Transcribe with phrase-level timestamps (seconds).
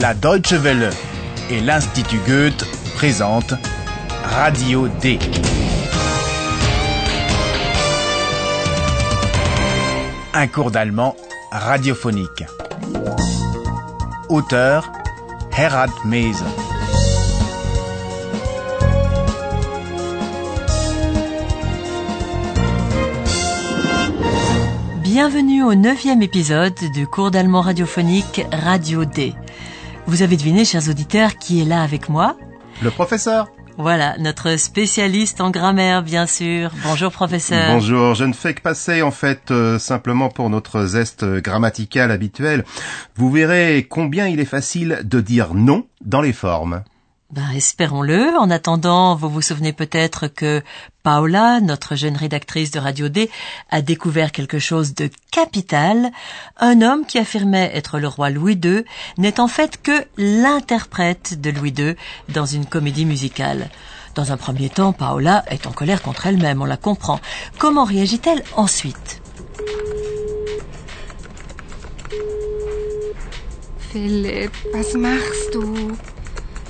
[0.00, 0.88] La Deutsche Welle
[1.50, 3.52] et l'Institut Goethe présentent
[4.24, 5.18] Radio D.
[10.32, 11.14] Un cours d'allemand
[11.52, 12.44] radiophonique.
[14.30, 14.90] Auteur
[15.54, 16.44] Herald Mese.
[25.02, 29.34] Bienvenue au neuvième épisode du cours d'allemand radiophonique Radio D.
[30.10, 32.36] Vous avez deviné, chers auditeurs, qui est là avec moi
[32.82, 33.48] Le professeur.
[33.78, 36.72] Voilà, notre spécialiste en grammaire, bien sûr.
[36.82, 37.74] Bonjour, professeur.
[37.74, 42.64] Bonjour, je ne fais que passer en fait euh, simplement pour notre zeste grammatical habituel.
[43.14, 46.82] Vous verrez combien il est facile de dire non dans les formes.
[47.32, 48.36] Ben, espérons-le.
[48.36, 50.64] En attendant, vous vous souvenez peut-être que
[51.04, 53.30] Paola, notre jeune rédactrice de Radio D,
[53.70, 56.10] a découvert quelque chose de capital.
[56.56, 58.84] Un homme qui affirmait être le roi Louis II
[59.16, 61.94] n'est en fait que l'interprète de Louis II
[62.30, 63.70] dans une comédie musicale.
[64.16, 67.20] Dans un premier temps, Paola est en colère contre elle-même, on la comprend.
[67.58, 69.22] Comment réagit-elle ensuite?
[73.92, 74.50] Philipp?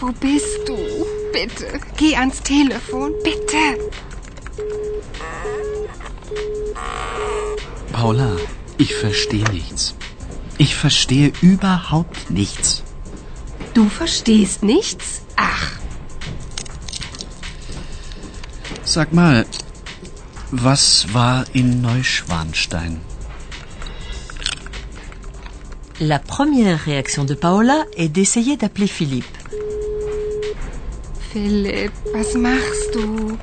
[0.00, 0.76] Wo bist du?
[1.32, 3.64] Bitte, geh ans Telefon, bitte.
[7.92, 8.36] Paula,
[8.78, 9.94] ich verstehe nichts.
[10.58, 12.82] Ich verstehe überhaupt nichts.
[13.74, 15.22] Du verstehst nichts?
[15.36, 15.80] Ach,
[18.90, 19.46] Sag mal,
[20.50, 23.00] was war in Neuschwanstein?
[26.00, 29.39] La première réaction de Paola est d'essayer d'appeler Philippe.
[31.32, 33.38] Philipp, was machst du?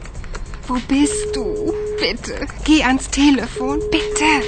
[0.68, 1.74] Wo bist du?
[2.02, 2.36] Bitte,
[2.66, 4.44] geh ans Telefon, bitte.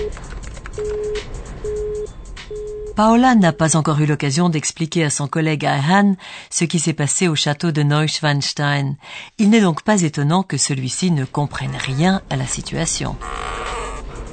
[2.97, 6.17] Paola n'a pas encore eu l'occasion d'expliquer à son collègue Ayhan
[6.49, 8.97] ce qui s'est passé au château de Neuschwanstein.
[9.37, 13.15] Il n'est donc pas étonnant que celui-ci ne comprenne rien à la situation.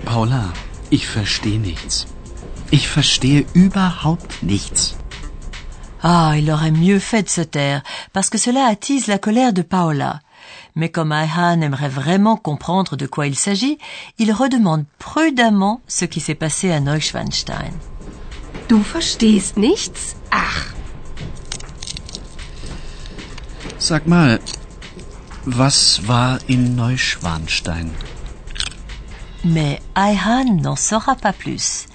[0.04, 0.52] Paula,
[0.90, 2.08] ich verstehe nichts.
[2.72, 4.96] Ich verstehe überhaupt nichts.
[6.02, 9.62] Ah, il aurait mieux fait de se taire, parce que cela attise la colère de
[9.62, 10.20] Paola.
[10.74, 13.78] Mais comme Ayhan aimerait vraiment comprendre de quoi il s'agit,
[14.18, 17.72] il redemande prudemment ce qui s'est passé à Neuschwanstein.
[18.68, 20.16] Du verstehst nichts?
[20.30, 20.74] Ach,
[23.78, 24.40] Sag mal,
[25.46, 27.90] was war in Neuschwanstein?
[29.44, 31.86] Mais Ayhan n'en saura pas plus.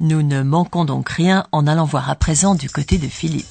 [0.00, 3.46] Nous ne manquons donc rien en allant voir à présent du côté de Philippe.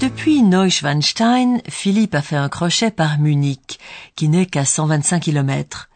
[0.00, 3.78] Depuis Neuschwanstein, Philippe a fait un crochet par Munich,
[4.16, 5.88] qui n'est qu'à 125 km.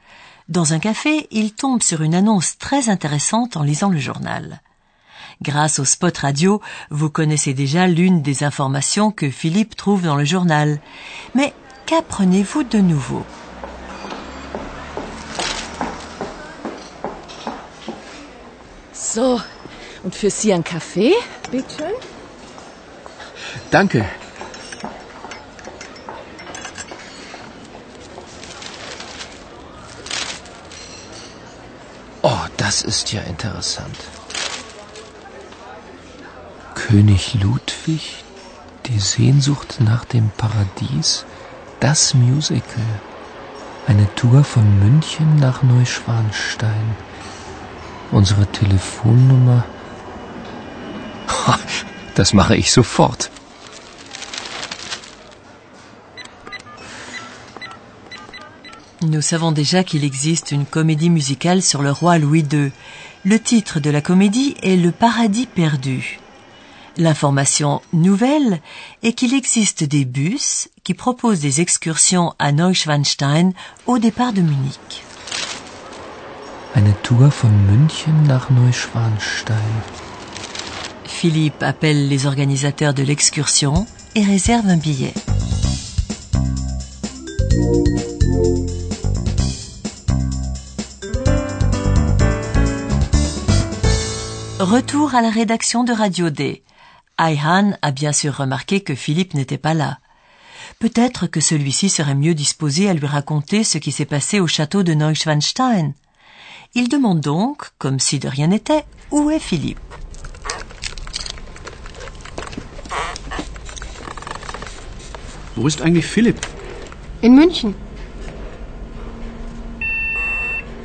[0.48, 4.62] Dans un café, il tombe sur une annonce très intéressante en lisant le journal.
[5.40, 6.60] Grâce au spot radio,
[6.90, 10.80] vous connaissez déjà l'une des informations que Philippe trouve dans le journal.
[11.34, 11.54] Mais
[11.86, 13.24] qu'apprenez-vous de nouveau?
[18.92, 19.40] So,
[20.02, 21.14] und für Sie ein Kaffee,
[21.50, 21.84] bitte?
[23.70, 24.04] Danke.
[32.22, 34.17] Oh, das ist ja interessant.
[36.88, 38.24] König Ludwig,
[38.86, 41.26] die Sehnsucht nach dem Paradies,
[41.80, 42.92] das Musical.
[43.86, 46.96] Eine Tour von München nach Neuschwanstein.
[48.10, 49.64] Unsere Telefonnummer.
[52.14, 53.30] Das mache ich sofort.
[59.02, 62.72] Nous savons déjà qu'il existe une comédie musicale sur le roi Louis II.
[63.24, 66.18] Le titre de la comédie est Le paradis perdu.
[67.00, 68.60] L'information nouvelle
[69.04, 73.52] est qu'il existe des bus qui proposent des excursions à Neuschwanstein
[73.86, 75.04] au départ de Munich.
[76.74, 79.54] Eine Tour von München nach Neuschwanstein.
[81.04, 83.86] Philippe appelle les organisateurs de l'excursion
[84.16, 85.14] et réserve un billet.
[94.58, 96.64] Retour à la rédaction de Radio D.
[97.18, 99.98] Ayhan a bien sûr remarqué que Philippe n'était pas là.
[100.78, 104.84] Peut-être que celui-ci serait mieux disposé à lui raconter ce qui s'est passé au château
[104.84, 105.94] de Neuschwanstein.
[106.74, 109.80] Il demande donc, comme si de rien n'était, où est Philippe.
[115.82, 116.38] Eigentlich Philipp?
[117.24, 117.74] In München.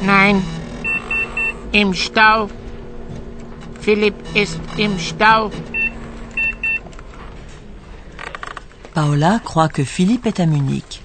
[0.01, 0.41] Nein.
[1.73, 2.49] Im Stau.
[3.81, 5.51] Philipp ist im Stau.
[8.93, 11.01] Paola croit que Philippe est à Munich.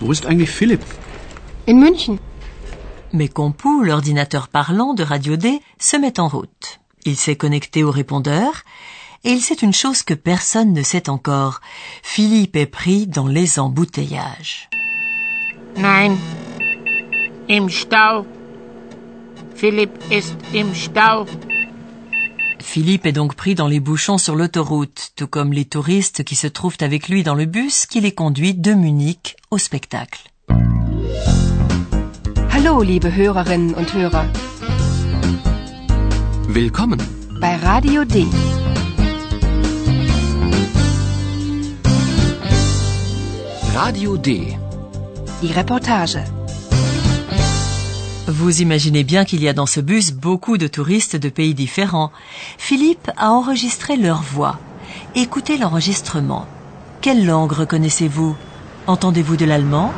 [0.00, 0.82] Wo ist eigentlich Philipp?
[1.66, 2.18] In München.
[3.12, 6.80] Mais Compu, l'ordinateur parlant de Radio D, se met en route.
[7.04, 8.64] Il s'est connecté au répondeur
[9.24, 11.60] et il sait une chose que personne ne sait encore.
[12.02, 14.68] Philippe est pris dans les embouteillages.
[15.76, 16.16] Nein.
[17.48, 18.26] Im Stau.
[19.54, 21.26] Philipp ist im Stau.
[22.72, 26.46] Philippe est donc pris dans les bouchons sur l'autoroute, tout comme les touristes qui se
[26.46, 30.30] trouvent avec lui dans le bus qui les conduit de Munich au spectacle.
[32.50, 34.24] Hallo, liebe Hörerinnen und Hörer.
[36.48, 36.98] Willkommen.
[37.42, 38.24] Bei Radio D.
[43.74, 44.56] Radio D.
[45.42, 46.24] Die Reportage.
[48.32, 52.10] Vous imaginez bien qu'il y a dans ce bus beaucoup de touristes de pays différents.
[52.56, 54.58] Philippe a enregistré leur voix.
[55.14, 56.46] Écoutez l'enregistrement.
[57.02, 58.34] Quelle langue reconnaissez-vous?
[58.86, 59.92] Entendez-vous de l'allemand?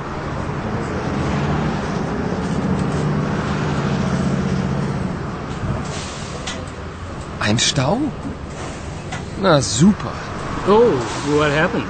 [7.40, 8.00] Ein Stau?
[9.40, 10.10] Na super.
[10.66, 10.98] Oh,
[11.38, 11.86] what happened?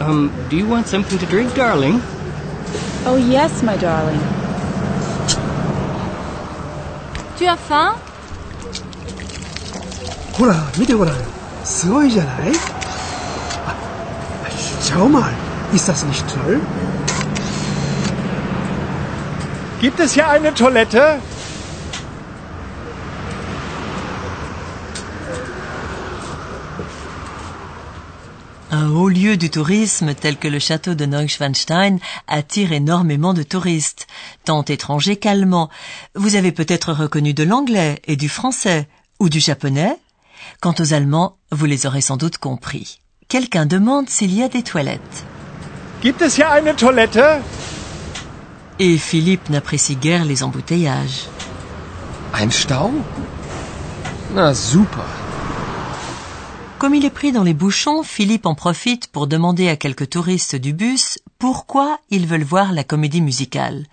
[0.00, 2.00] Um, do you want something to drink, darling?
[3.04, 4.47] Oh yes, my darling.
[7.37, 7.93] Tu as faim
[10.33, 11.15] ほら見てごらん
[11.63, 12.51] すごいじゃない
[13.65, 13.75] あ
[14.81, 15.31] Schau mal
[15.73, 16.59] ist das nicht toll
[19.81, 21.19] Gibt es hier eine Toilette?
[28.78, 31.98] Un haut lieu du tourisme tel que le château de Neuschwanstein
[32.28, 34.06] attire énormément de touristes,
[34.44, 35.68] tant étrangers qu'allemands.
[36.14, 38.86] Vous avez peut-être reconnu de l'anglais et du français,
[39.18, 39.96] ou du japonais.
[40.60, 43.00] Quant aux Allemands, vous les aurez sans doute compris.
[43.26, 45.24] Quelqu'un demande s'il y a des toilettes.
[46.00, 47.42] Gibt es hier eine Toilette?
[48.78, 51.26] Et Philippe n'apprécie guère les embouteillages.
[52.32, 52.92] Ein Stau?
[54.36, 55.27] Na super.
[56.78, 60.54] Comme il est pris dans les bouchons, Philippe en profite pour demander à quelques touristes
[60.54, 63.86] du bus pourquoi ils veulent voir la comédie musicale.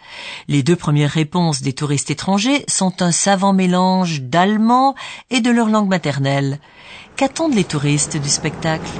[0.47, 4.93] Les deux premières réponses des touristes étrangers sont un savant mélange d'allemand
[5.31, 6.59] et de leur langue maternelle.
[7.15, 8.91] Qu'attendent les touristes du spectacle?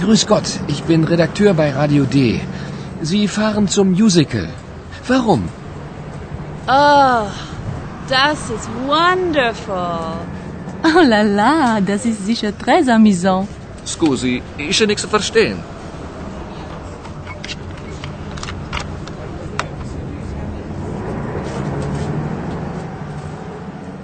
[0.00, 2.40] Grüß Gott, ich bin Redakteur bei Radio D.
[3.02, 4.48] Sie fahren zum Musical.
[5.06, 5.42] Warum?
[6.68, 7.28] Oh,
[8.08, 10.18] das ist wonderful.
[10.82, 13.46] Oh là là, das ist sicher très amusant.
[13.84, 15.58] Scusi, ja nichts verstehen.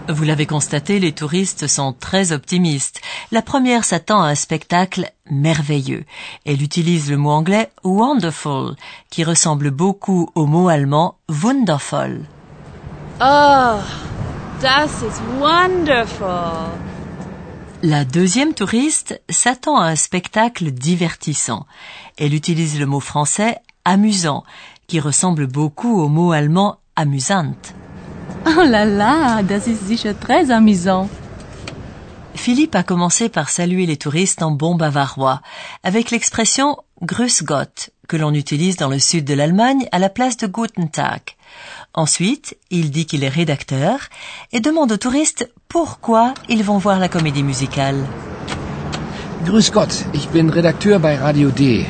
[0.09, 3.01] Vous l'avez constaté, les touristes sont très optimistes.
[3.33, 6.05] La première s'attend à un spectacle merveilleux.
[6.47, 8.77] Elle utilise le mot anglais wonderful,
[9.11, 12.21] qui ressemble beaucoup au mot allemand wundervoll.
[13.21, 13.79] Oh,
[14.61, 16.71] das ist wonderful.
[17.83, 21.67] La deuxième touriste s'attend à un spectacle divertissant.
[22.17, 24.45] Elle utilise le mot français amusant,
[24.87, 27.57] qui ressemble beaucoup au mot allemand amusant.
[28.47, 31.09] Oh là là, das ist sicher très amusant.
[32.35, 35.43] Philippe a commencé par saluer les touristes en bon bavarois,
[35.83, 40.37] avec l'expression Grüß Gott, que l'on utilise dans le sud de l'Allemagne à la place
[40.37, 41.23] de Guten Tag.
[41.95, 43.99] Ensuite, il dit qu'il est rédacteur
[44.53, 48.07] et demande aux touristes pourquoi ils vont voir la comédie musicale.
[49.45, 51.87] Grüß Gott, ich bin Redakteur bei Radio D.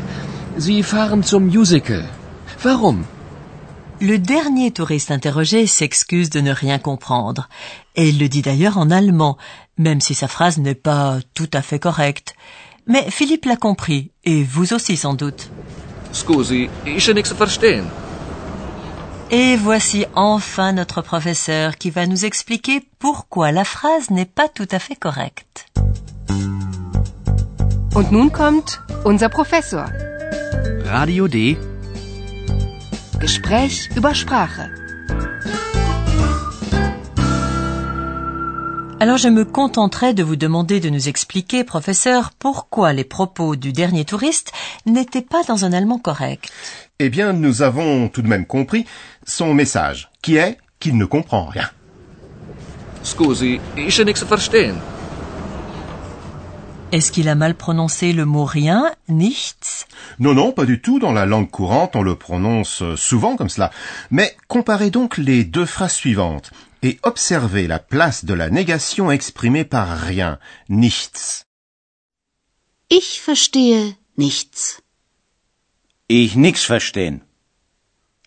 [0.59, 2.05] Sie fahren zum Musical.
[2.65, 3.05] Warum?
[4.01, 7.49] Le dernier touriste interrogé s'excuse de ne rien comprendre,
[7.95, 9.37] et il le dit d'ailleurs en allemand,
[9.79, 12.35] même si sa phrase n'est pas tout à fait correcte.
[12.87, 15.51] Mais Philippe l'a compris, et vous aussi sans doute.
[16.13, 17.85] Scusi, ja nichts zu verstehen.
[19.35, 24.69] Et voici enfin notre professeur qui va nous expliquer pourquoi la phrase n'est pas tout
[24.71, 25.65] à fait correcte.
[27.95, 29.87] Und nun kommt unser Professor.
[30.85, 31.57] Radio D.
[33.21, 34.82] Gespräch über Sprache.
[39.03, 43.73] Alors je me contenterai de vous demander de nous expliquer, professeur, pourquoi les propos du
[43.73, 44.53] dernier touriste
[44.87, 46.53] n'étaient pas dans un allemand correct.
[47.01, 48.85] Eh bien, nous avons tout de même compris
[49.27, 51.69] son message, qui est qu'il ne comprend rien.
[53.03, 54.77] Scusi, nichts zu verstehen.
[56.93, 59.89] Est-ce qu'il a mal prononcé le mot rien, nichts?
[60.21, 61.01] Non, non, pas du tout.
[61.01, 63.73] Dans la langue courante, on le prononce souvent comme cela.
[64.13, 69.65] Mais comparez donc les deux phrases suivantes et observez la place de la négation exprimée
[69.65, 71.47] par rien, nichts.
[72.91, 74.83] Ich verstehe nichts.
[76.09, 77.21] Ich nix verstehen.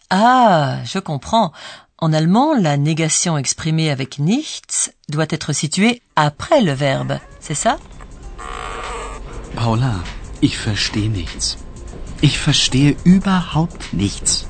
[0.10, 1.52] Ah, je comprends.
[1.98, 7.78] En allemand, la négation exprimée avec nichts doit être située après le verbe, c'est ça?
[9.56, 9.94] Paula,
[10.42, 11.58] ich verstehe nichts.
[12.22, 14.48] Ich verstehe überhaupt nichts.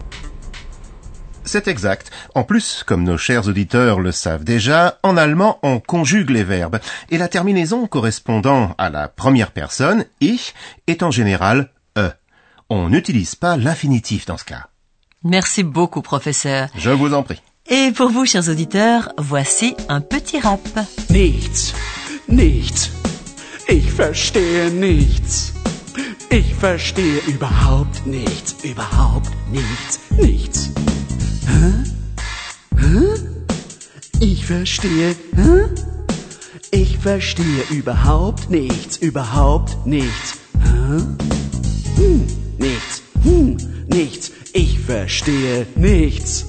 [1.46, 2.12] C'est exact.
[2.34, 6.80] En plus, comme nos chers auditeurs le savent déjà, en allemand, on conjugue les verbes,
[7.10, 10.54] et la terminaison correspondant à la première personne, ich,
[10.88, 12.10] est en général e.
[12.70, 14.68] On n'utilise pas l'infinitif dans ce cas.
[15.24, 16.70] Merci beaucoup, professeur.
[16.76, 17.42] Je vous en prie.
[17.68, 20.60] Et pour vous, chers auditeurs, voici un petit rap.
[21.10, 21.74] Nichts,
[22.28, 22.92] nichts.
[23.68, 25.54] Ich verstehe nichts.
[26.32, 30.70] Ich verstehe überhaupt nichts, überhaupt nichts, nichts.
[34.46, 35.66] Ich verstehe, hä?
[36.70, 40.38] Ich verstehe überhaupt nichts, überhaupt nichts.
[40.62, 41.02] Hä?
[41.96, 42.28] Hm,
[42.60, 44.32] nichts, hm, nichts.
[44.54, 46.46] Ich verstehe nichts.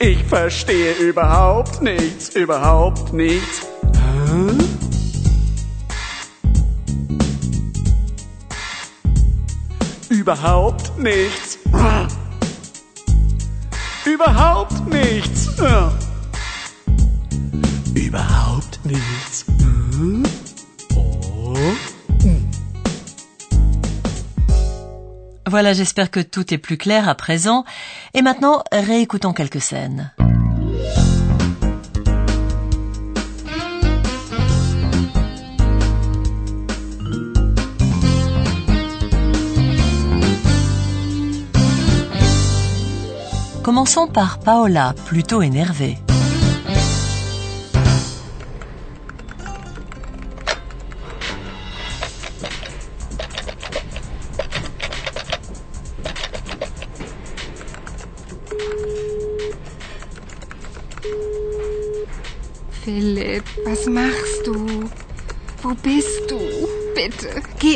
[0.00, 3.60] Ich verstehe überhaupt nichts, überhaupt nichts.
[3.94, 4.56] Hä?
[10.08, 11.58] Überhaupt nichts.
[14.04, 15.48] Überhaupt nichts.
[20.96, 21.54] Oh.
[25.46, 27.64] Voilà, j'espère que tout est plus clair à présent.
[28.14, 30.12] Et maintenant, réécoutons quelques scènes.
[43.62, 45.96] Commençons par Paola, plutôt énervée.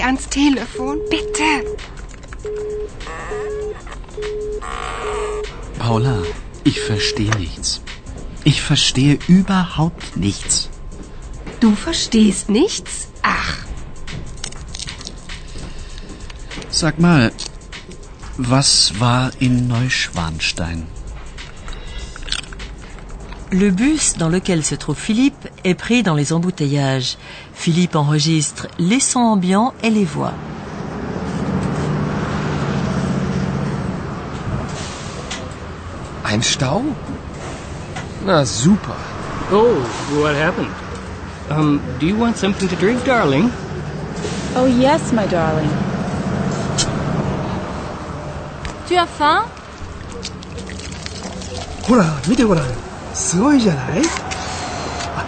[0.04, 1.50] Ans Telefon, bitte.
[5.78, 6.18] Paula,
[6.64, 7.80] ich verstehe nichts.
[8.44, 10.68] Ich verstehe überhaupt nichts.
[11.60, 13.08] Du verstehst nichts?
[13.22, 13.64] Ach,
[16.70, 17.30] Sag mal,
[18.36, 20.88] was war in Neuschwanstein?
[23.52, 27.16] Le bus dans lequel se trouve Philippe est pris dans les embouteillages.
[27.53, 30.33] Philippe enregistre les sons ambiants et les voix.
[36.25, 36.83] Ein Stau?
[38.25, 38.95] Na super.
[39.51, 39.81] Oh,
[40.21, 40.71] what happened?
[41.49, 43.51] Um, do you want something to drink, darling?
[44.55, 45.69] Oh, yes, my darling.
[48.87, 49.43] Tu as faim
[51.87, 52.65] ほら、見てごらん。
[53.13, 54.01] すごいじゃない
[55.15, 55.25] あ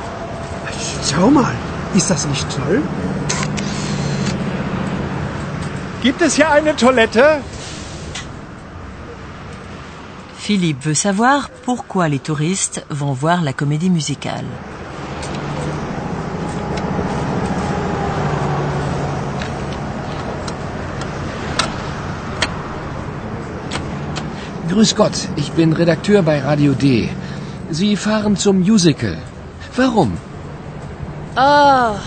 [1.03, 1.53] Schau mal,
[1.96, 2.82] Ist das nicht toll?
[6.02, 7.40] Gibt es hier eine Toilette?
[10.38, 14.44] Philippe veut savoir pourquoi les touristes vont voir la comédie musicale.
[24.68, 27.08] Grüß Gott, ich bin Redakteur bei Radio D.
[27.70, 29.16] Sie fahren zum Musical.
[29.74, 30.12] Warum?
[31.38, 31.98] Oh,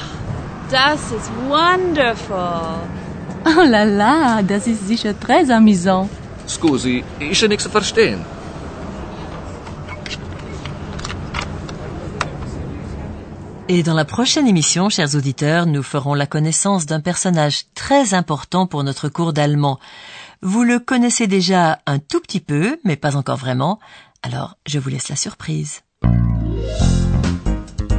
[0.71, 2.79] das ist wonderful.
[3.45, 6.09] Oh là là, das ist sicher très amusant.
[6.47, 8.25] Scusi, ja nichts zu verstehen.
[13.67, 18.65] Et dans la prochaine émission, chers auditeurs, nous ferons la connaissance d'un personnage très important
[18.65, 19.77] pour notre cours d'allemand.
[20.41, 23.77] Vous le connaissez déjà un tout petit peu, mais pas encore vraiment.
[24.23, 25.81] Alors, je vous laisse la surprise.